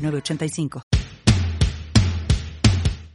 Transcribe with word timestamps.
906985. 0.00 0.82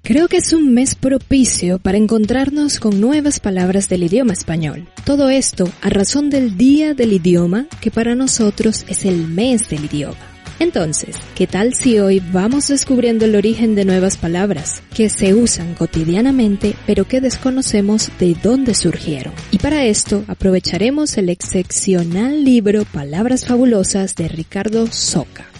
Creo 0.05 0.27
que 0.27 0.38
es 0.38 0.53
un 0.53 0.71
mes 0.71 0.93
propicio 0.93 1.80
para 1.80 1.98
encontrarnos 1.98 2.80
con 2.80 3.02
nuevas 3.02 3.39
palabras 3.39 3.89
del 3.89 4.03
idioma 4.03 4.34
español. 4.34 4.88
Todo 5.03 5.31
esto 5.31 5.67
a 5.81 5.90
razón 5.90 6.29
del 6.29 6.57
Día 6.57 6.93
del 6.93 7.13
Idioma, 7.13 7.66
que 7.81 7.90
para 7.90 8.13
nosotros 8.13 8.85
es 8.88 9.03
el 9.05 9.27
mes 9.27 9.67
del 9.67 9.85
idioma. 9.85 10.35
Entonces, 10.59 11.16
¿qué 11.34 11.48
tal 11.48 11.73
si 11.73 11.98
hoy 11.98 12.21
vamos 12.31 12.67
descubriendo 12.67 13.26
el 13.26 13.35
origen 13.35 13.73
de 13.73 13.84
nuevas 13.84 14.17
palabras 14.17 14.84
que 14.93 15.09
se 15.09 15.34
usan 15.34 15.73
cotidianamente 15.73 16.76
pero 16.85 17.05
que 17.05 17.20
desconocemos 17.20 18.12
de 18.20 18.35
dónde 18.41 18.76
surgieron? 18.76 19.34
Y 19.49 19.57
para 19.57 19.85
esto 19.85 20.23
aprovecharemos 20.27 21.17
el 21.17 21.29
excepcional 21.29 22.43
libro 22.45 22.85
Palabras 22.85 23.48
Fabulosas 23.48 24.13
de 24.13 24.27
Ricardo 24.27 24.85
Soca. 24.85 25.55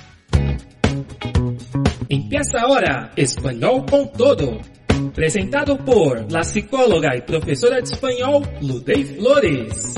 Empieza 2.08 2.62
ahora 2.62 3.12
Español 3.16 3.84
con 3.90 4.12
Todo, 4.12 4.60
presentado 5.16 5.78
por 5.78 6.32
la 6.32 6.44
psicóloga 6.44 7.16
y 7.18 7.22
profesora 7.22 7.78
de 7.78 7.84
español 7.84 8.48
Ludey 8.62 9.04
Flores. 9.06 9.96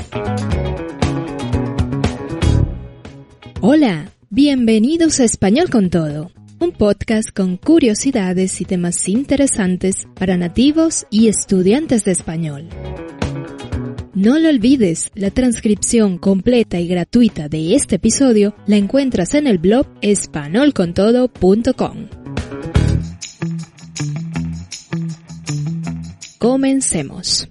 Hola, 3.60 4.10
bienvenidos 4.30 5.20
a 5.20 5.24
Español 5.24 5.68
con 5.68 5.90
Todo, 5.90 6.30
un 6.60 6.72
podcast 6.72 7.28
con 7.36 7.58
curiosidades 7.58 8.58
y 8.62 8.64
temas 8.64 9.06
interesantes 9.06 10.08
para 10.14 10.38
nativos 10.38 11.06
y 11.10 11.28
estudiantes 11.28 12.04
de 12.04 12.12
español. 12.12 12.68
No 14.18 14.38
lo 14.40 14.48
olvides, 14.48 15.12
la 15.14 15.30
transcripción 15.30 16.18
completa 16.18 16.80
y 16.80 16.88
gratuita 16.88 17.48
de 17.48 17.76
este 17.76 17.96
episodio 17.96 18.56
la 18.66 18.74
encuentras 18.74 19.34
en 19.34 19.46
el 19.46 19.58
blog 19.58 19.86
espanolcontodo.com. 20.00 22.08
Comencemos. 26.38 27.48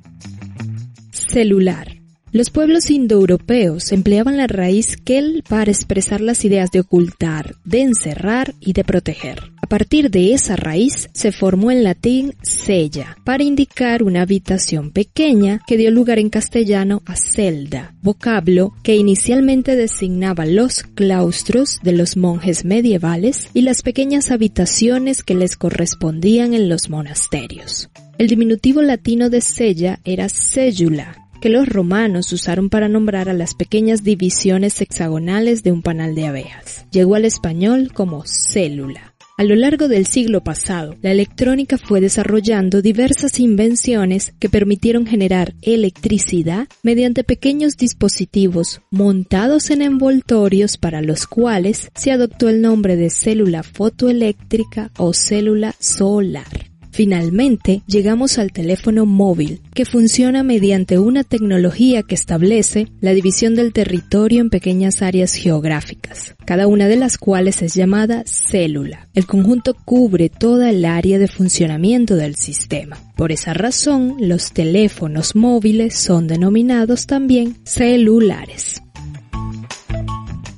Celular. 1.14 2.02
Los 2.34 2.50
pueblos 2.50 2.92
indoeuropeos 2.92 3.94
empleaban 3.94 4.36
la 4.36 4.48
raíz 4.48 4.98
kel 4.98 5.46
para 5.48 5.72
expresar 5.72 6.20
las 6.20 6.44
ideas 6.44 6.70
de 6.72 6.82
ocultar, 6.82 7.56
de 7.64 7.84
encerrar 7.84 8.54
y 8.60 8.74
de 8.74 8.84
proteger. 8.84 9.57
A 9.68 9.70
partir 9.78 10.10
de 10.10 10.34
esa 10.34 10.56
raíz 10.56 11.10
se 11.12 11.34
formó 11.34 11.72
en 11.72 11.84
latín 11.84 12.36
sella, 12.42 13.18
para 13.26 13.44
indicar 13.44 14.02
una 14.02 14.22
habitación 14.22 14.92
pequeña 14.92 15.60
que 15.68 15.76
dio 15.76 15.92
lugar 15.92 16.20
en 16.20 16.30
castellano 16.30 17.02
a 17.06 17.18
celda, 17.18 17.94
vocablo 18.02 18.74
que 18.82 18.96
inicialmente 18.96 19.76
designaba 19.76 20.46
los 20.46 20.84
claustros 20.84 21.80
de 21.84 21.92
los 21.92 22.16
monjes 22.16 22.64
medievales 22.64 23.50
y 23.54 23.64
las 23.64 23.82
pequeñas 23.82 24.32
habitaciones 24.32 25.22
que 25.22 25.36
les 25.36 25.58
correspondían 25.58 26.54
en 26.54 26.70
los 26.70 26.90
monasterios. 26.90 27.90
El 28.18 28.28
diminutivo 28.28 28.82
latino 28.82 29.30
de 29.30 29.42
sella 29.42 30.00
era 30.06 30.30
cellula, 30.30 31.28
que 31.42 31.50
los 31.50 31.68
romanos 31.68 32.32
usaron 32.32 32.70
para 32.70 32.88
nombrar 32.88 33.28
a 33.28 33.34
las 33.34 33.54
pequeñas 33.54 34.06
divisiones 34.06 34.80
hexagonales 34.80 35.62
de 35.62 35.74
un 35.74 35.82
panal 35.82 36.16
de 36.16 36.26
abejas. 36.26 36.86
Llegó 36.90 37.16
al 37.16 37.26
español 37.26 37.92
como 37.94 38.24
célula. 38.26 39.14
A 39.40 39.44
lo 39.44 39.56
largo 39.56 39.88
del 39.88 40.08
siglo 40.08 40.42
pasado, 40.44 40.96
la 41.04 41.12
electrónica 41.12 41.78
fue 41.78 42.02
desarrollando 42.02 42.82
diversas 42.82 43.40
invenciones 43.40 44.34
que 44.40 44.50
permitieron 44.50 45.06
generar 45.06 45.54
electricidad 45.62 46.68
mediante 46.82 47.24
pequeños 47.24 47.78
dispositivos 47.78 48.82
montados 48.90 49.70
en 49.70 49.84
envoltorios 49.84 50.78
para 50.78 51.04
los 51.04 51.28
cuales 51.28 51.92
se 51.94 52.12
adoptó 52.12 52.50
el 52.50 52.64
nombre 52.64 52.96
de 52.96 53.12
célula 53.12 53.62
fotoeléctrica 53.62 54.90
o 54.98 55.14
célula 55.14 55.76
solar. 55.78 56.67
Finalmente, 56.98 57.84
llegamos 57.86 58.40
al 58.40 58.52
teléfono 58.52 59.06
móvil, 59.06 59.62
que 59.76 59.86
funciona 59.86 60.42
mediante 60.42 60.98
una 60.98 61.24
tecnología 61.24 62.02
que 62.02 62.16
establece 62.16 62.88
la 63.02 63.14
división 63.14 63.54
del 63.54 63.72
territorio 63.72 64.42
en 64.42 64.50
pequeñas 64.50 65.04
áreas 65.04 65.36
geográficas, 65.36 66.34
cada 66.44 66.66
una 66.66 66.88
de 66.88 66.96
las 66.96 67.20
cuales 67.20 67.62
es 67.62 67.76
llamada 67.76 68.24
célula. 68.26 69.10
El 69.14 69.28
conjunto 69.28 69.76
cubre 69.76 70.30
toda 70.30 70.72
el 70.72 70.86
área 70.86 71.20
de 71.20 71.28
funcionamiento 71.28 72.16
del 72.16 72.34
sistema. 72.36 72.98
Por 73.16 73.32
esa 73.32 73.54
razón, 73.54 74.16
los 74.20 74.52
teléfonos 74.52 75.36
móviles 75.36 75.94
son 75.94 76.26
denominados 76.26 77.06
también 77.06 77.58
celulares. 77.64 78.82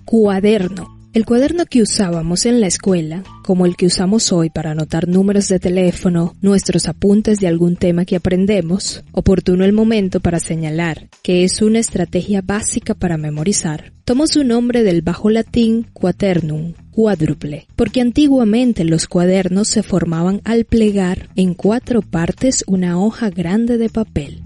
Cuaderno 0.06 0.99
el 1.12 1.26
cuaderno 1.26 1.66
que 1.66 1.82
usábamos 1.82 2.46
en 2.46 2.62
la 2.62 2.68
escuela, 2.68 3.24
como 3.44 3.66
el 3.66 3.76
que 3.76 3.88
usamos 3.88 4.32
hoy 4.32 4.52
para 4.52 4.72
anotar 4.72 5.08
números 5.08 5.48
de 5.48 5.60
teléfono, 5.60 6.36
nuestros 6.42 6.88
apuntes 6.88 7.40
de 7.40 7.48
algún 7.48 7.76
tema 7.76 8.06
que 8.06 8.16
aprendemos, 8.16 9.04
oportuno 9.12 9.66
el 9.66 9.74
momento 9.74 10.20
para 10.20 10.40
señalar 10.40 11.10
que 11.24 11.44
es 11.44 11.62
una 11.62 11.80
estrategia 11.80 12.42
básica 12.42 12.94
para 12.94 13.18
memorizar, 13.18 13.92
tomó 14.06 14.28
su 14.28 14.44
nombre 14.44 14.84
del 14.84 15.02
bajo 15.02 15.30
latín 15.32 15.88
quaternum, 15.94 16.74
cuádruple, 16.92 17.68
porque 17.76 18.02
antiguamente 18.02 18.84
los 18.84 19.08
cuadernos 19.08 19.68
se 19.68 19.82
formaban 19.82 20.42
al 20.44 20.66
plegar 20.66 21.30
en 21.36 21.56
cuatro 21.56 22.02
partes 22.02 22.64
una 22.68 23.00
hoja 23.00 23.30
grande 23.30 23.78
de 23.78 23.90
papel. 23.90 24.44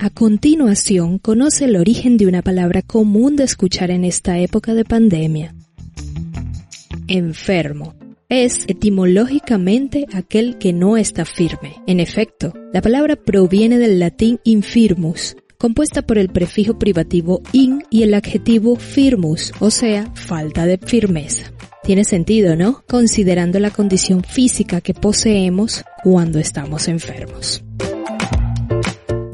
A 0.00 0.10
continuación, 0.10 1.18
conoce 1.18 1.64
el 1.64 1.74
origen 1.74 2.18
de 2.18 2.28
una 2.28 2.40
palabra 2.40 2.82
común 2.82 3.34
de 3.34 3.42
escuchar 3.42 3.90
en 3.90 4.04
esta 4.04 4.38
época 4.38 4.72
de 4.72 4.84
pandemia. 4.84 5.56
Enfermo. 7.08 7.96
Es 8.28 8.62
etimológicamente 8.68 10.06
aquel 10.12 10.56
que 10.58 10.72
no 10.72 10.96
está 10.96 11.24
firme. 11.24 11.82
En 11.88 11.98
efecto, 11.98 12.52
la 12.72 12.80
palabra 12.80 13.16
proviene 13.16 13.78
del 13.78 13.98
latín 13.98 14.38
infirmus, 14.44 15.36
compuesta 15.58 16.02
por 16.02 16.16
el 16.16 16.28
prefijo 16.28 16.78
privativo 16.78 17.42
in 17.52 17.82
y 17.90 18.04
el 18.04 18.14
adjetivo 18.14 18.76
firmus, 18.76 19.52
o 19.58 19.72
sea, 19.72 20.12
falta 20.14 20.64
de 20.64 20.78
firmeza. 20.78 21.52
Tiene 21.82 22.04
sentido, 22.04 22.54
¿no? 22.54 22.84
Considerando 22.86 23.58
la 23.58 23.70
condición 23.70 24.22
física 24.22 24.80
que 24.80 24.94
poseemos 24.94 25.82
cuando 26.04 26.38
estamos 26.38 26.86
enfermos. 26.86 27.64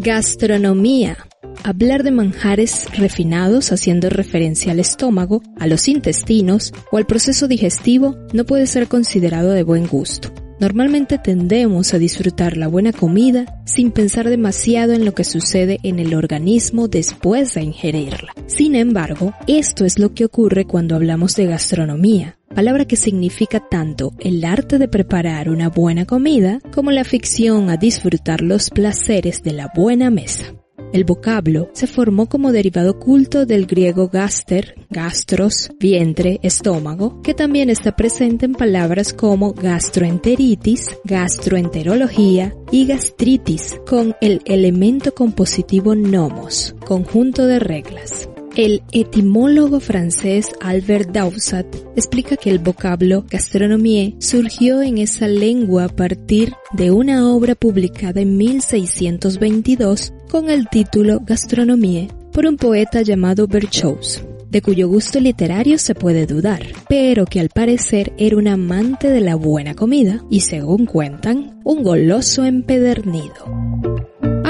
Gastronomía. 0.04 1.16
Hablar 1.62 2.02
de 2.02 2.10
manjares 2.10 2.86
refinados 2.94 3.72
haciendo 3.72 4.10
referencia 4.10 4.72
al 4.72 4.78
estómago, 4.78 5.40
a 5.58 5.66
los 5.66 5.88
intestinos 5.88 6.74
o 6.92 6.98
al 6.98 7.06
proceso 7.06 7.48
digestivo 7.48 8.14
no 8.34 8.44
puede 8.44 8.66
ser 8.66 8.86
considerado 8.86 9.52
de 9.52 9.62
buen 9.62 9.86
gusto. 9.86 10.30
Normalmente 10.60 11.16
tendemos 11.16 11.94
a 11.94 11.98
disfrutar 11.98 12.58
la 12.58 12.68
buena 12.68 12.92
comida 12.92 13.62
sin 13.64 13.92
pensar 13.92 14.28
demasiado 14.28 14.92
en 14.92 15.06
lo 15.06 15.14
que 15.14 15.24
sucede 15.24 15.78
en 15.82 15.98
el 15.98 16.14
organismo 16.14 16.86
después 16.86 17.54
de 17.54 17.62
ingerirla. 17.62 18.34
Sin 18.46 18.74
embargo, 18.74 19.32
esto 19.46 19.86
es 19.86 19.98
lo 19.98 20.12
que 20.12 20.26
ocurre 20.26 20.66
cuando 20.66 20.96
hablamos 20.96 21.34
de 21.34 21.46
gastronomía, 21.46 22.36
palabra 22.54 22.84
que 22.84 22.96
significa 22.96 23.60
tanto 23.60 24.12
el 24.20 24.44
arte 24.44 24.78
de 24.78 24.88
preparar 24.88 25.50
una 25.50 25.68
buena 25.68 26.06
comida 26.06 26.60
como 26.72 26.90
la 26.92 27.04
ficción 27.04 27.68
a 27.68 27.76
disfrutar 27.76 28.40
los 28.42 28.70
placeres 28.70 29.42
de 29.42 29.52
la 29.52 29.72
buena 29.74 30.10
mesa. 30.10 30.54
El 30.92 31.04
vocablo 31.04 31.70
se 31.72 31.88
formó 31.88 32.28
como 32.28 32.52
derivado 32.52 33.00
culto 33.00 33.46
del 33.46 33.66
griego 33.66 34.08
gaster, 34.08 34.86
gastros, 34.90 35.70
vientre, 35.80 36.38
estómago, 36.44 37.20
que 37.22 37.34
también 37.34 37.68
está 37.68 37.96
presente 37.96 38.46
en 38.46 38.52
palabras 38.52 39.12
como 39.12 39.54
gastroenteritis, 39.54 40.96
gastroenterología 41.02 42.54
y 42.70 42.86
gastritis, 42.86 43.74
con 43.84 44.14
el 44.20 44.40
elemento 44.44 45.12
compositivo 45.12 45.96
nomos, 45.96 46.76
conjunto 46.86 47.44
de 47.46 47.58
reglas. 47.58 48.28
El 48.56 48.84
etimólogo 48.92 49.80
francés 49.80 50.52
Albert 50.60 51.10
Dausat 51.10 51.66
explica 51.96 52.36
que 52.36 52.50
el 52.50 52.60
vocablo 52.60 53.24
gastronomie 53.28 54.14
surgió 54.20 54.80
en 54.80 54.98
esa 54.98 55.26
lengua 55.26 55.86
a 55.86 55.88
partir 55.88 56.52
de 56.72 56.92
una 56.92 57.28
obra 57.32 57.56
publicada 57.56 58.20
en 58.20 58.36
1622 58.36 60.12
con 60.30 60.50
el 60.50 60.68
título 60.68 61.20
Gastronomie 61.26 62.08
por 62.32 62.46
un 62.46 62.56
poeta 62.56 63.02
llamado 63.02 63.48
Berchoz. 63.48 64.22
de 64.50 64.62
cuyo 64.62 64.86
gusto 64.86 65.18
literario 65.18 65.76
se 65.78 65.96
puede 65.96 66.26
dudar, 66.26 66.62
pero 66.88 67.26
que 67.26 67.40
al 67.40 67.48
parecer 67.48 68.12
era 68.18 68.36
un 68.36 68.46
amante 68.46 69.10
de 69.10 69.20
la 69.20 69.34
buena 69.34 69.74
comida 69.74 70.24
y 70.30 70.42
según 70.42 70.86
cuentan, 70.86 71.60
un 71.64 71.82
goloso 71.82 72.44
empedernido. 72.44 73.46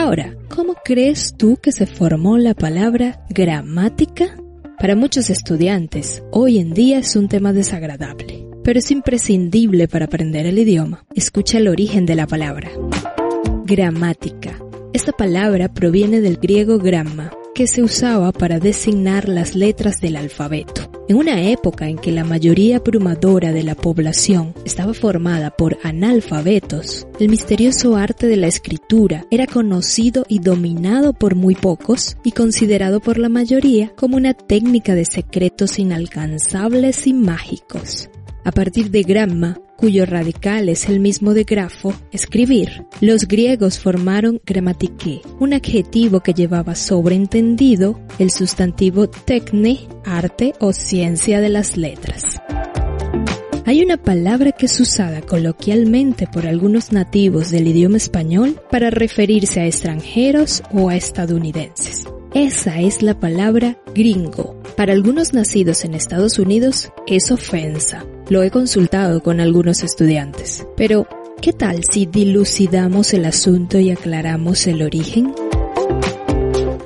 Ahora, 0.05 0.37
¿cómo 0.55 0.75
crees 0.85 1.35
tú 1.35 1.57
que 1.57 1.73
se 1.73 1.87
formó 1.87 2.37
la 2.37 2.53
palabra 2.53 3.25
gramática? 3.31 4.37
Para 4.79 4.97
muchos 4.97 5.31
estudiantes, 5.31 6.23
hoy 6.31 6.59
en 6.59 6.75
día 6.75 6.99
es 6.99 7.17
un 7.17 7.27
tema 7.27 7.55
desagradable, 7.55 8.47
pero 8.63 8.81
es 8.81 8.91
imprescindible 8.91 9.89
para 9.89 10.05
aprender 10.05 10.45
el 10.45 10.59
idioma. 10.59 11.07
Escucha 11.15 11.57
el 11.57 11.69
origen 11.69 12.05
de 12.05 12.17
la 12.17 12.27
palabra. 12.27 12.71
Gramática. 13.65 14.59
Esta 14.93 15.13
palabra 15.13 15.73
proviene 15.73 16.21
del 16.21 16.37
griego 16.37 16.77
gramma, 16.77 17.33
que 17.55 17.67
se 17.67 17.83
usaba 17.83 18.31
para 18.33 18.61
designar 18.61 19.27
las 19.27 19.55
letras 19.55 20.03
del 20.03 20.17
alfabeto. 20.17 20.84
En 21.07 21.17
una 21.17 21.51
época 21.51 21.87
en 21.87 21.99
que 21.99 22.11
la 22.13 22.25
mayoría 22.25 22.79
abrumadora 22.79 23.53
de 23.53 23.63
la 23.63 23.75
población 23.75 24.55
estaba 24.65 24.95
formada 24.95 25.51
por 25.51 25.77
analfabetos, 25.83 27.07
el 27.21 27.29
misterioso 27.29 27.97
arte 27.97 28.27
de 28.27 28.39
la 28.39 28.47
escritura 28.47 29.27
era 29.31 29.47
conocido 29.47 30.25
y 30.29 30.39
dominado 30.39 31.13
por 31.13 31.35
muy 31.35 31.57
pocos 31.57 32.17
y 32.25 32.33
considerado 32.33 33.01
por 33.01 33.19
la 33.19 33.29
mayoría 33.29 33.93
como 33.97 34.17
una 34.17 34.33
técnica 34.33 34.95
de 34.95 35.05
secretos 35.05 35.79
inalcanzables 35.79 37.07
y 37.07 37.13
mágicos. 37.13 38.09
A 38.45 38.53
partir 38.53 38.91
de 38.91 39.03
gramma, 39.03 39.59
cuyo 39.77 40.05
radical 40.05 40.69
es 40.69 40.89
el 40.89 41.01
mismo 41.01 41.33
de 41.33 41.45
grafo, 41.45 41.95
escribir. 42.13 42.87
Los 43.01 43.27
griegos 43.27 43.79
formaron 43.79 44.41
grammatike, 44.45 45.23
un 45.41 45.55
adjetivo 45.55 46.21
que 46.21 46.35
llevaba 46.35 46.75
sobreentendido 46.75 47.99
el 48.19 48.31
sustantivo 48.31 49.09
techne, 49.09 49.89
arte 50.05 50.53
o 50.61 50.75
ciencia 50.75 51.41
de 51.41 51.49
las 51.49 51.79
letras. 51.79 52.25
Hay 53.67 53.83
una 53.83 53.97
palabra 53.97 54.53
que 54.53 54.67
es 54.67 54.79
usada 54.79 55.23
coloquialmente 55.23 56.27
por 56.27 56.47
algunos 56.47 56.93
nativos 56.93 57.51
del 57.51 57.69
idioma 57.69 57.97
español 57.97 58.61
para 58.71 58.91
referirse 58.91 59.61
a 59.61 59.67
extranjeros 59.67 60.63
o 60.71 60.91
a 60.91 60.97
estadounidenses. 60.97 62.05
Esa 62.35 62.81
es 62.81 63.01
la 63.01 63.19
palabra 63.19 63.79
gringo. 63.95 64.61
Para 64.77 64.93
algunos 64.93 65.33
nacidos 65.33 65.85
en 65.85 65.95
Estados 65.95 66.39
Unidos 66.39 66.91
es 67.07 67.31
ofensa, 67.31 68.05
lo 68.29 68.43
he 68.43 68.51
consultado 68.51 69.23
con 69.23 69.41
algunos 69.41 69.83
estudiantes. 69.83 70.67
Pero, 70.77 71.07
¿qué 71.41 71.53
tal 71.53 71.83
si 71.91 72.07
dilucidamos 72.07 73.13
el 73.15 73.25
asunto 73.27 73.79
y 73.79 73.91
aclaramos 73.91 74.67
el 74.67 74.83
origen? 74.83 75.35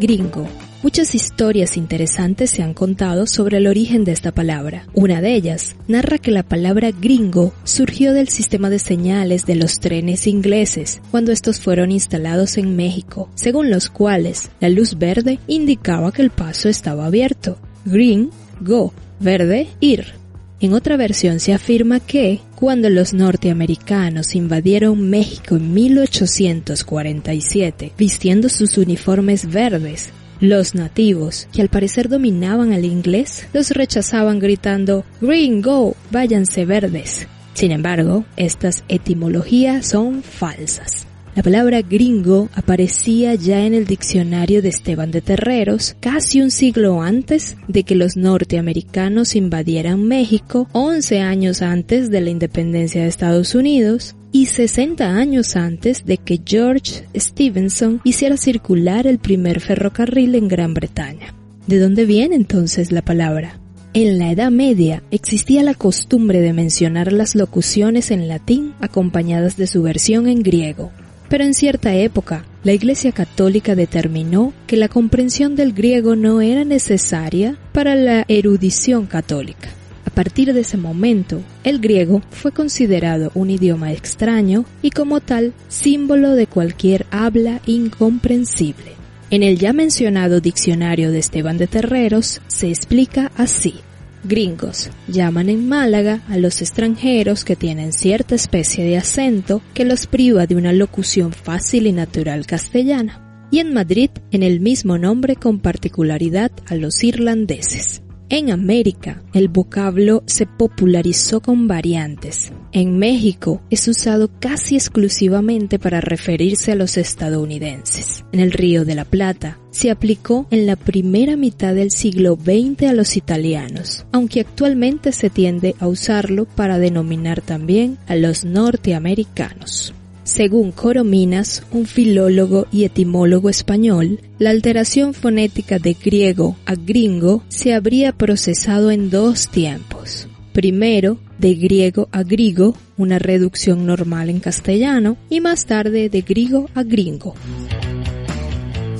Gringo. 0.01 0.47
Muchas 0.81 1.17
historias 1.17 1.77
interesantes 1.77 2.51
se 2.51 2.63
han 2.63 2.73
contado 2.73 3.27
sobre 3.27 3.57
el 3.57 3.67
origen 3.67 4.05
de 4.05 4.13
esta 4.13 4.31
palabra. 4.31 4.87
Una 4.95 5.21
de 5.21 5.35
ellas 5.35 5.75
narra 5.89 6.19
que 6.19 6.31
la 6.31 6.45
palabra 6.45 6.93
gringo 6.93 7.53
surgió 7.65 8.13
del 8.13 8.29
sistema 8.29 8.71
de 8.71 8.79
señales 8.79 9.45
de 9.45 9.57
los 9.57 9.81
trenes 9.81 10.29
ingleses 10.29 11.01
cuando 11.11 11.33
estos 11.33 11.61
fueron 11.61 11.91
instalados 11.91 12.59
en 12.59 12.77
México, 12.77 13.29
según 13.35 13.71
los 13.71 13.91
cuales 13.91 14.51
la 14.61 14.69
luz 14.69 14.99
verde 14.99 15.41
indicaba 15.49 16.13
que 16.13 16.23
el 16.23 16.31
paso 16.31 16.69
estaba 16.69 17.07
abierto. 17.07 17.59
Green, 17.85 18.31
go, 18.61 18.93
verde, 19.19 19.67
ir. 19.81 20.15
En 20.61 20.75
otra 20.75 20.97
versión 20.97 21.39
se 21.39 21.53
afirma 21.53 22.01
que, 22.01 22.41
cuando 22.57 22.91
los 22.91 23.15
norteamericanos 23.15 24.35
invadieron 24.35 25.09
México 25.09 25.55
en 25.55 25.73
1847, 25.73 27.93
vistiendo 27.97 28.49
sus 28.49 28.77
uniformes 28.77 29.49
verdes, 29.49 30.11
los 30.41 30.75
nativos, 30.75 31.47
que 31.53 31.63
al 31.63 31.69
parecer 31.69 32.09
dominaban 32.09 32.73
el 32.73 32.85
inglés, 32.85 33.47
los 33.53 33.71
rechazaban 33.71 34.41
gritando 34.41 35.05
Green 35.21 35.63
Go, 35.63 35.95
váyanse 36.11 36.65
verdes. 36.65 37.29
Sin 37.55 37.71
embargo, 37.71 38.25
estas 38.37 38.83
etimologías 38.89 39.87
son 39.87 40.23
falsas. 40.23 41.08
La 41.39 41.45
palabra 41.45 41.83
gringo 41.83 42.49
aparecía 42.53 43.37
ya 43.37 43.65
en 43.65 43.73
el 43.73 43.85
diccionario 43.87 44.61
de 44.61 44.71
Esteban 44.71 45.13
de 45.13 45.21
Terreros 45.21 45.95
casi 46.01 46.41
un 46.41 46.51
siglo 46.51 47.01
antes 47.01 47.57
de 47.69 47.85
que 47.85 47.95
los 47.95 48.17
norteamericanos 48.17 49.37
invadieran 49.37 50.03
México, 50.03 50.67
11 50.73 51.21
años 51.21 51.63
antes 51.63 52.11
de 52.11 52.23
la 52.23 52.31
independencia 52.31 53.03
de 53.03 53.07
Estados 53.07 53.55
Unidos, 53.55 54.17
y 54.33 54.47
60 54.47 55.07
años 55.07 55.55
antes 55.55 56.05
de 56.05 56.17
que 56.17 56.41
George 56.45 57.05
Stephenson 57.15 58.01
hiciera 58.03 58.37
circular 58.37 59.07
el 59.07 59.21
primer 59.21 59.61
ferrocarril 59.61 60.35
en 60.35 60.49
Gran 60.49 60.75
Bretaña. 60.75 61.35
¿De 61.69 61.79
dónde 61.79 62.05
viene 62.05 62.35
entonces 62.35 62.91
la 62.91 63.03
palabra? 63.03 63.61
En 63.95 64.19
la 64.19 64.33
Edad 64.33 64.51
Media 64.51 65.05
existía 65.13 65.63
la 65.63 65.75
costumbre 65.75 66.41
de 66.41 66.53
mencionar 66.53 67.13
las 67.13 67.37
locuciones 67.37 68.11
en 68.11 68.27
latín 68.27 68.75
acompañadas 68.81 69.57
de 69.57 69.69
su 69.69 69.83
versión 69.83 70.27
en 70.27 70.43
griego. 70.43 70.91
Pero 71.29 71.45
en 71.45 71.55
cierta 71.55 71.95
época, 71.95 72.45
la 72.65 72.73
Iglesia 72.73 73.13
Católica 73.13 73.75
determinó 73.75 74.53
que 74.67 74.77
la 74.77 74.89
comprensión 74.89 75.57
del 75.57 75.73
griego 75.73 76.17
no 76.17 76.41
era 76.41 76.65
necesaria 76.65 77.57
para 77.73 77.95
la 77.95 78.25
erudición 78.29 79.07
católica. 79.07 79.69
A 80.07 80.11
partir 80.11 80.53
de 80.53 80.61
ese 80.61 80.79
momento, 80.79 81.43
el 81.65 81.79
griego 81.79 82.23
fue 82.31 82.51
considerado 82.51 83.31
un 83.35 83.51
idioma 83.51 83.93
extraño 83.93 84.65
y 84.83 84.91
como 84.91 85.21
tal 85.21 85.53
símbolo 85.69 86.33
de 86.33 86.47
cualquier 86.47 87.07
habla 87.11 87.61
incomprensible. 87.67 88.97
En 89.31 89.43
el 89.43 89.59
ya 89.59 89.75
mencionado 89.75 90.41
diccionario 90.41 91.13
de 91.13 91.19
Esteban 91.19 91.59
de 91.59 91.67
Terreros 91.67 92.41
se 92.49 92.69
explica 92.69 93.31
así. 93.37 93.75
Gringos 94.25 94.91
llaman 95.07 95.49
en 95.49 95.69
Málaga 95.69 96.23
a 96.29 96.37
los 96.37 96.61
extranjeros 96.61 97.45
que 97.45 97.57
tienen 97.57 97.93
cierta 97.93 98.35
especie 98.35 98.85
de 98.85 98.97
acento 98.97 99.63
que 99.75 99.85
los 99.85 100.07
priva 100.07 100.47
de 100.47 100.57
una 100.57 100.73
locución 100.73 101.33
fácil 101.33 101.87
y 101.87 101.93
natural 101.93 102.47
castellana, 102.47 103.49
y 103.51 103.61
en 103.61 103.73
Madrid 103.73 104.11
en 104.31 104.43
el 104.43 104.61
mismo 104.61 104.99
nombre 104.99 105.37
con 105.37 105.61
particularidad 105.61 106.51
a 106.67 106.75
los 106.75 107.03
irlandeses. 107.05 108.03
En 108.31 108.51
América, 108.51 109.23
el 109.33 109.49
vocablo 109.49 110.23
se 110.27 110.45
popularizó 110.45 111.41
con 111.41 111.67
variantes. 111.67 112.53
En 112.73 112.99
México 112.99 113.63
es 113.71 113.89
usado 113.89 114.29
casi 114.39 114.75
exclusivamente 114.75 115.79
para 115.79 116.03
referirse 116.03 116.73
a 116.73 116.75
los 116.75 116.99
estadounidenses. 116.99 118.27
En 118.33 118.41
el 118.41 118.53
Río 118.53 118.85
de 118.85 118.95
la 118.95 119.07
Plata 119.07 119.59
se 119.71 119.91
aplicó 119.91 120.47
en 120.51 120.67
la 120.67 120.77
primera 120.77 121.37
mitad 121.37 121.75
del 121.75 121.91
siglo 121.91 122.37
XX 122.37 122.83
a 122.89 122.93
los 122.93 123.17
italianos, 123.17 124.05
aunque 124.13 124.41
actualmente 124.41 125.13
se 125.13 125.31
tiende 125.31 125.75
a 125.81 125.89
usarlo 125.89 126.45
para 126.45 126.79
denominar 126.79 127.41
también 127.41 127.97
a 128.09 128.15
los 128.15 128.45
norteamericanos. 128.45 129.95
Según 130.29 130.73
Corominas, 130.73 131.63
un 131.73 131.87
filólogo 131.87 132.67
y 132.71 132.85
etimólogo 132.85 133.49
español, 133.49 134.21
la 134.39 134.51
alteración 134.51 135.15
fonética 135.15 135.79
de 135.79 135.95
griego 135.95 136.55
a 136.67 136.75
gringo 136.75 137.43
se 137.49 137.73
habría 137.73 138.13
procesado 138.13 138.91
en 138.91 139.09
dos 139.09 139.49
tiempos. 139.49 140.29
Primero, 140.53 141.19
de 141.39 141.55
griego 141.55 142.11
a 142.13 142.25
grigo, 142.25 142.77
una 142.99 143.19
reducción 143.19 143.87
normal 143.87 144.29
en 144.29 144.41
castellano, 144.41 145.17
y 145.31 145.41
más 145.41 145.65
tarde 145.65 146.11
de 146.11 146.21
griego 146.21 146.69
a 146.75 146.83
gringo. 146.83 147.35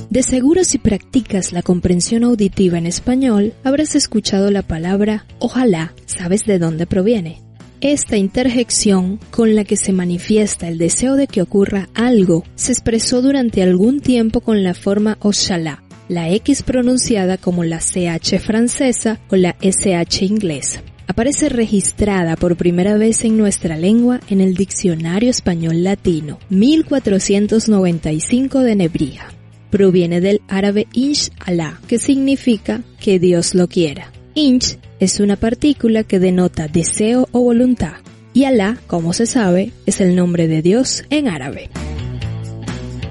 De 0.09 0.23
seguro 0.23 0.63
si 0.63 0.79
practicas 0.79 1.53
la 1.53 1.61
comprensión 1.61 2.23
auditiva 2.23 2.79
en 2.79 2.87
español, 2.87 3.53
habrás 3.63 3.93
escuchado 3.93 4.49
la 4.49 4.63
palabra 4.63 5.27
ojalá, 5.37 5.93
sabes 6.07 6.47
de 6.47 6.57
dónde 6.57 6.87
proviene. 6.87 7.48
Esta 7.81 8.17
interjección 8.17 9.21
con 9.31 9.55
la 9.55 9.63
que 9.63 9.77
se 9.77 9.93
manifiesta 9.93 10.67
el 10.67 10.77
deseo 10.77 11.15
de 11.15 11.27
que 11.27 11.41
ocurra 11.41 11.87
algo 11.93 12.43
se 12.55 12.73
expresó 12.73 13.21
durante 13.21 13.63
algún 13.63 14.01
tiempo 14.01 14.41
con 14.41 14.63
la 14.63 14.73
forma 14.73 15.17
Ojalá, 15.21 15.81
la 16.09 16.29
X 16.29 16.63
pronunciada 16.63 17.37
como 17.37 17.63
la 17.63 17.79
CH 17.79 18.37
francesa 18.39 19.21
o 19.29 19.37
la 19.37 19.55
SH 19.61 20.25
inglesa. 20.25 20.81
Aparece 21.07 21.47
registrada 21.47 22.35
por 22.35 22.57
primera 22.57 22.97
vez 22.97 23.23
en 23.23 23.37
nuestra 23.37 23.77
lengua 23.77 24.19
en 24.29 24.41
el 24.41 24.55
Diccionario 24.55 25.29
Español 25.29 25.81
Latino, 25.81 26.37
1495 26.49 28.59
de 28.59 28.75
Nebrija. 28.75 29.29
Proviene 29.69 30.19
del 30.19 30.41
árabe 30.49 30.87
Inch 30.91 31.31
Allah, 31.39 31.79
que 31.87 31.97
significa 31.97 32.81
que 32.99 33.19
Dios 33.19 33.55
lo 33.55 33.69
quiera. 33.69 34.11
Inch 34.33 34.77
es 34.99 35.19
una 35.19 35.35
partícula 35.35 36.03
que 36.03 36.19
denota 36.19 36.67
deseo 36.67 37.27
o 37.31 37.41
voluntad, 37.41 37.93
y 38.33 38.43
Alá, 38.43 38.77
como 38.87 39.13
se 39.13 39.25
sabe, 39.25 39.71
es 39.85 40.01
el 40.01 40.15
nombre 40.15 40.47
de 40.47 40.61
Dios 40.61 41.03
en 41.09 41.27
árabe. 41.27 41.69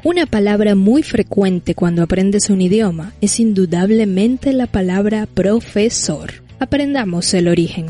Una 0.05 0.27
palabra 0.27 0.75
muy 0.75 1.03
frecuente 1.03 1.75
cuando 1.75 2.03
aprendes 2.03 2.51
un 2.51 2.61
idioma 2.61 3.13
es 3.21 3.41
indudablemente 3.41 4.53
la 4.53 4.67
palabra 4.67 5.27
profesor. 5.27 6.33
Aprendamos 6.61 7.35
el 7.35 7.49
origen. 7.49 7.87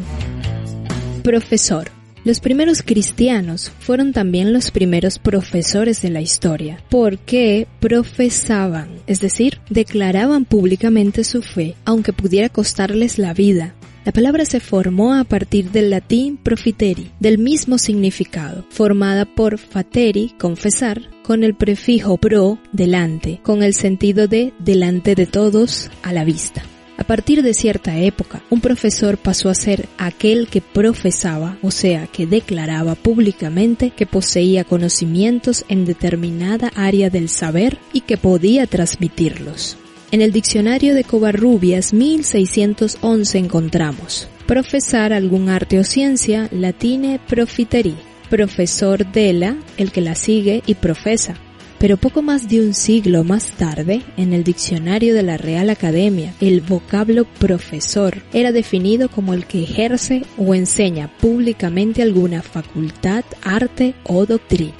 Profesor. 1.22 1.97
Los 2.28 2.40
primeros 2.40 2.82
cristianos 2.82 3.72
fueron 3.78 4.12
también 4.12 4.52
los 4.52 4.70
primeros 4.70 5.18
profesores 5.18 6.02
de 6.02 6.10
la 6.10 6.20
historia, 6.20 6.78
porque 6.90 7.66
profesaban, 7.80 8.90
es 9.06 9.20
decir, 9.20 9.62
declaraban 9.70 10.44
públicamente 10.44 11.24
su 11.24 11.40
fe, 11.40 11.74
aunque 11.86 12.12
pudiera 12.12 12.50
costarles 12.50 13.16
la 13.16 13.32
vida. 13.32 13.74
La 14.04 14.12
palabra 14.12 14.44
se 14.44 14.60
formó 14.60 15.14
a 15.14 15.24
partir 15.24 15.70
del 15.70 15.88
latín 15.88 16.36
profiteri, 16.36 17.10
del 17.18 17.38
mismo 17.38 17.78
significado, 17.78 18.66
formada 18.68 19.24
por 19.24 19.56
fateri, 19.56 20.34
confesar, 20.38 21.08
con 21.22 21.42
el 21.44 21.54
prefijo 21.54 22.18
pro, 22.18 22.58
delante, 22.72 23.40
con 23.42 23.62
el 23.62 23.72
sentido 23.72 24.28
de 24.28 24.52
delante 24.58 25.14
de 25.14 25.24
todos, 25.24 25.90
a 26.02 26.12
la 26.12 26.24
vista. 26.26 26.62
A 26.98 27.04
partir 27.04 27.42
de 27.42 27.54
cierta 27.54 27.96
época, 27.96 28.42
un 28.50 28.60
profesor 28.60 29.18
pasó 29.18 29.48
a 29.48 29.54
ser 29.54 29.88
aquel 29.98 30.48
que 30.48 30.60
profesaba, 30.60 31.56
o 31.62 31.70
sea, 31.70 32.08
que 32.08 32.26
declaraba 32.26 32.96
públicamente 32.96 33.90
que 33.90 34.04
poseía 34.04 34.64
conocimientos 34.64 35.64
en 35.68 35.84
determinada 35.84 36.72
área 36.74 37.08
del 37.08 37.28
saber 37.28 37.78
y 37.92 38.00
que 38.00 38.16
podía 38.16 38.66
transmitirlos. 38.66 39.78
En 40.10 40.22
el 40.22 40.32
diccionario 40.32 40.94
de 40.94 41.04
Covarrubias 41.04 41.92
1611 41.92 43.38
encontramos 43.38 44.28
profesar 44.46 45.12
algún 45.12 45.50
arte 45.50 45.78
o 45.78 45.84
ciencia, 45.84 46.48
latine 46.50 47.20
profiteri, 47.28 47.94
profesor 48.28 49.06
de 49.12 49.34
la, 49.34 49.56
el 49.76 49.92
que 49.92 50.00
la 50.00 50.14
sigue 50.14 50.62
y 50.66 50.74
profesa. 50.74 51.34
Pero 51.78 51.96
poco 51.96 52.22
más 52.22 52.48
de 52.48 52.60
un 52.60 52.74
siglo 52.74 53.22
más 53.24 53.52
tarde, 53.52 54.02
en 54.16 54.32
el 54.32 54.42
diccionario 54.42 55.14
de 55.14 55.22
la 55.22 55.36
Real 55.36 55.70
Academia, 55.70 56.34
el 56.40 56.60
vocablo 56.60 57.24
profesor 57.24 58.22
era 58.32 58.50
definido 58.52 59.08
como 59.08 59.32
el 59.32 59.46
que 59.46 59.62
ejerce 59.62 60.22
o 60.36 60.54
enseña 60.54 61.08
públicamente 61.18 62.02
alguna 62.02 62.42
facultad, 62.42 63.24
arte 63.42 63.94
o 64.04 64.26
doctrina. 64.26 64.74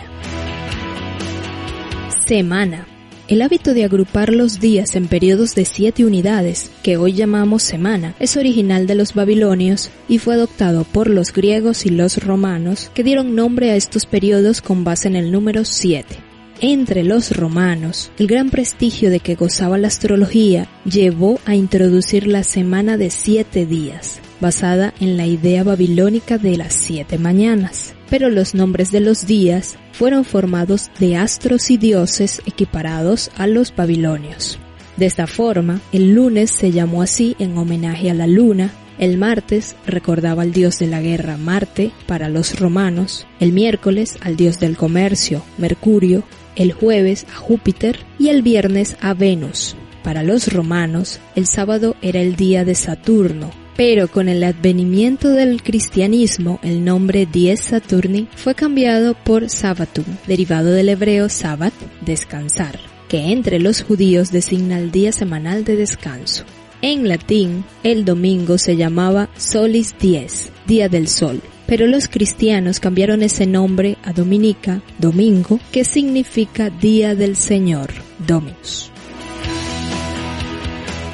Semana 2.26 2.87
el 3.28 3.43
hábito 3.43 3.75
de 3.75 3.85
agrupar 3.85 4.33
los 4.33 4.59
días 4.59 4.97
en 4.97 5.07
periodos 5.07 5.55
de 5.55 5.67
siete 5.67 6.07
unidades, 6.07 6.71
que 6.83 6.97
hoy 6.97 7.12
llamamos 7.12 7.62
semana, 7.62 8.14
es 8.21 8.38
original 8.38 8.87
de 8.87 8.95
los 8.95 9.12
babilonios 9.12 9.90
y 10.09 10.17
fue 10.17 10.33
adoptado 10.33 10.85
por 10.85 11.11
los 11.11 11.35
griegos 11.35 11.85
y 11.85 11.90
los 11.90 12.25
romanos, 12.25 12.90
que 12.95 13.05
dieron 13.05 13.35
nombre 13.35 13.71
a 13.71 13.76
estos 13.76 14.07
periodos 14.07 14.62
con 14.62 14.83
base 14.83 15.09
en 15.09 15.17
el 15.17 15.31
número 15.31 15.67
siete. 15.67 16.27
Entre 16.61 17.05
los 17.05 17.37
romanos, 17.37 18.11
el 18.19 18.27
gran 18.27 18.50
prestigio 18.50 19.11
de 19.11 19.21
que 19.21 19.37
gozaba 19.37 19.79
la 19.79 19.88
astrología 19.88 20.69
llevó 20.85 21.38
a 21.45 21.55
introducir 21.55 22.27
la 22.27 22.43
semana 22.43 22.97
de 22.97 23.11
siete 23.11 23.65
días, 23.65 24.21
basada 24.41 24.93
en 25.00 25.17
la 25.17 25.27
idea 25.27 25.62
babilónica 25.62 26.38
de 26.38 26.57
las 26.57 26.75
siete 26.75 27.19
mañanas 27.19 27.95
pero 28.11 28.31
los 28.31 28.55
nombres 28.55 28.91
de 28.91 29.00
los 29.00 29.27
días 29.27 29.77
fueron 29.93 30.25
formados 30.25 30.91
de 30.99 31.17
astros 31.17 31.71
y 31.71 31.77
dioses 31.77 32.43
equiparados 32.47 33.31
a 33.37 33.47
los 33.47 33.75
babilonios. 33.75 34.59
De 34.97 35.07
esta 35.07 35.27
forma, 35.27 35.81
el 35.93 36.15
lunes 36.15 36.50
se 36.50 36.73
llamó 36.73 37.03
así 37.03 37.37
en 37.38 37.57
homenaje 37.57 38.11
a 38.11 38.15
la 38.15 38.27
luna, 38.27 38.71
el 38.99 39.17
martes 39.17 39.77
recordaba 39.87 40.43
al 40.43 40.53
dios 40.53 40.79
de 40.81 40.88
la 40.88 41.00
guerra 41.00 41.37
Marte 41.37 41.93
para 42.07 42.29
los 42.29 42.59
romanos, 42.59 43.27
el 43.38 43.53
miércoles 43.53 44.17
al 44.23 44.37
dios 44.37 44.59
del 44.59 44.77
comercio 44.77 45.43
Mercurio, 45.57 46.25
el 46.59 46.73
jueves 46.73 47.25
a 47.33 47.37
Júpiter 47.37 48.00
y 48.19 48.29
el 48.29 48.43
viernes 48.43 48.97
a 49.00 49.15
Venus. 49.15 49.77
Para 50.03 50.23
los 50.23 50.53
romanos, 50.53 51.21
el 51.35 51.47
sábado 51.47 51.97
era 52.03 52.21
el 52.21 52.37
día 52.37 52.65
de 52.65 52.75
Saturno, 52.75 53.50
pero 53.77 54.09
con 54.09 54.29
el 54.29 54.43
advenimiento 54.43 55.31
del 55.31 55.62
cristianismo 55.62 56.59
el 56.62 56.85
nombre 56.85 57.27
Dies 57.31 57.61
Saturni 57.61 58.27
fue 58.35 58.55
cambiado 58.55 59.15
por 59.15 59.49
Sabbatum, 59.49 60.05
derivado 60.27 60.73
del 60.73 60.88
hebreo 60.88 61.29
Sabbat, 61.29 61.73
descansar, 62.05 62.79
que 63.09 63.33
entre 63.33 63.61
los 63.61 63.83
judíos 63.83 64.33
designa 64.33 64.79
el 64.79 64.91
día 64.91 65.12
semanal 65.12 65.65
de 65.65 65.77
descanso. 65.77 66.45
En 66.83 67.09
latín, 67.09 67.65
el 67.83 68.05
domingo 68.05 68.59
se 68.59 68.77
llamaba 68.77 69.29
Solis 69.37 69.95
Dies, 70.00 70.50
día 70.67 70.88
del 70.88 71.09
sol, 71.09 71.41
pero 71.68 71.87
los 71.87 72.08
cristianos 72.08 72.80
cambiaron 72.80 73.22
ese 73.22 73.46
nombre 73.46 73.98
a 74.02 74.14
Dominica, 74.14 74.80
domingo, 74.98 75.60
que 75.70 75.84
significa 75.84 76.70
día 76.70 77.14
del 77.14 77.37
Señor, 77.37 77.90
Dominus. 78.26 78.90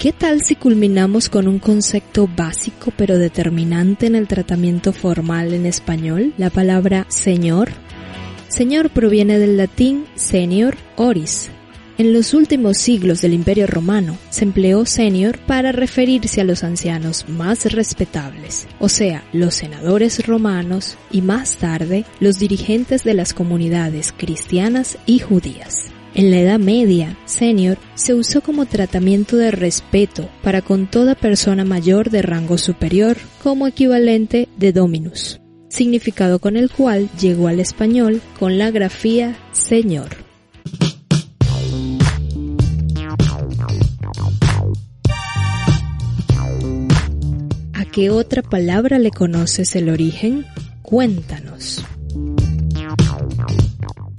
¿Qué 0.01 0.13
tal 0.13 0.43
si 0.43 0.55
culminamos 0.55 1.29
con 1.29 1.49
un 1.49 1.59
concepto 1.59 2.29
básico 2.29 2.93
pero 2.97 3.19
determinante 3.19 4.07
en 4.07 4.15
el 4.15 4.29
tratamiento 4.29 4.93
formal 4.93 5.53
en 5.55 5.67
español? 5.67 6.35
La 6.39 6.51
palabra 6.51 7.07
señor. 7.09 7.71
Señor 8.47 8.91
proviene 8.91 9.41
del 9.41 9.57
latín 9.57 10.05
senior 10.15 10.77
oris. 10.95 11.51
En 11.97 12.13
los 12.13 12.35
últimos 12.35 12.79
siglos 12.79 13.23
del 13.23 13.35
Imperio 13.35 13.69
Romano 13.69 14.19
se 14.29 14.45
empleó 14.45 14.85
senior 14.85 15.39
para 15.39 15.71
referirse 15.71 16.41
a 16.41 16.45
los 16.45 16.65
ancianos 16.65 17.29
más 17.29 17.73
respetables, 17.73 18.67
o 18.81 18.89
sea, 18.89 19.23
los 19.33 19.55
senadores 19.55 20.27
romanos 20.27 20.97
y 21.13 21.23
más 21.23 21.57
tarde 21.57 22.05
los 22.19 22.41
dirigentes 22.41 23.05
de 23.05 23.15
las 23.15 23.33
comunidades 23.33 24.13
cristianas 24.17 24.99
y 25.07 25.21
judías. 25.21 25.93
En 26.17 26.33
la 26.33 26.41
Edad 26.41 26.59
Media, 26.59 27.17
senior 27.27 27.79
se 27.95 28.15
usó 28.15 28.41
como 28.41 28.67
tratamiento 28.67 29.37
de 29.37 29.53
respeto 29.53 30.29
para 30.43 30.63
con 30.63 30.89
toda 30.89 31.15
persona 31.15 31.65
mayor 31.65 32.11
de 32.11 32.23
rango 32.23 32.59
superior 32.59 33.17
como 33.41 33.69
equivalente 33.69 34.49
de 34.57 34.73
dominus, 34.73 35.41
significado 35.69 36.41
con 36.41 36.57
el 36.57 36.71
cual 36.71 37.09
llegó 37.21 37.47
al 37.47 37.61
español 37.61 38.21
con 38.41 38.59
la 38.59 38.73
grafía 38.73 39.37
señor. 39.53 40.24
Qué 47.95 48.11
otra 48.11 48.43
palabra 48.43 48.99
le 48.99 49.11
conoces 49.11 49.77
el 49.77 49.89
origen? 49.89 50.45
Cuéntanos. 50.83 51.85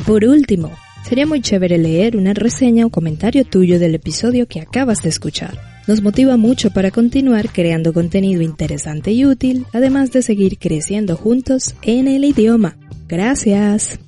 Por 0.05 0.23
último, 0.23 0.71
Sería 1.07 1.27
muy 1.27 1.39
chévere 1.39 1.77
leer 1.77 2.17
una 2.17 2.33
reseña 2.33 2.87
o 2.87 2.89
comentario 2.89 3.45
tuyo 3.45 3.77
del 3.77 3.93
episodio 3.93 4.47
que 4.47 4.59
acabas 4.59 5.03
de 5.03 5.09
escuchar. 5.09 5.55
Nos 5.85 6.01
motiva 6.01 6.35
mucho 6.35 6.71
para 6.71 6.89
continuar 6.89 7.51
creando 7.51 7.93
contenido 7.93 8.41
interesante 8.41 9.11
y 9.11 9.23
útil, 9.23 9.67
además 9.71 10.11
de 10.11 10.23
seguir 10.23 10.57
creciendo 10.57 11.15
juntos 11.15 11.75
en 11.83 12.07
el 12.07 12.25
idioma. 12.25 12.75
Gracias. 13.07 13.99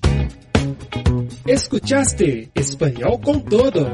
Escuchaste 1.45 2.49
Español 2.55 3.19
con 3.23 3.45
todo. 3.45 3.93